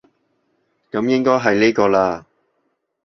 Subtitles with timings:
[0.91, 2.23] 噉應該係呢個喇